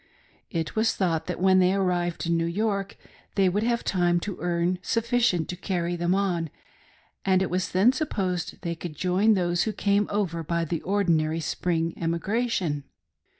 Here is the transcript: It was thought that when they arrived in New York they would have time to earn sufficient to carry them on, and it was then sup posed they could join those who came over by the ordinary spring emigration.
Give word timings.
It 0.49 0.75
was 0.75 0.95
thought 0.95 1.27
that 1.27 1.39
when 1.39 1.59
they 1.59 1.75
arrived 1.75 2.25
in 2.25 2.35
New 2.35 2.47
York 2.47 2.97
they 3.35 3.47
would 3.47 3.61
have 3.61 3.83
time 3.83 4.19
to 4.21 4.39
earn 4.39 4.79
sufficient 4.81 5.47
to 5.49 5.55
carry 5.55 5.95
them 5.95 6.15
on, 6.15 6.49
and 7.23 7.43
it 7.43 7.51
was 7.51 7.69
then 7.69 7.93
sup 7.93 8.09
posed 8.09 8.59
they 8.63 8.73
could 8.73 8.95
join 8.95 9.35
those 9.35 9.65
who 9.65 9.73
came 9.73 10.07
over 10.09 10.41
by 10.43 10.65
the 10.65 10.81
ordinary 10.81 11.39
spring 11.39 11.93
emigration. 11.97 12.83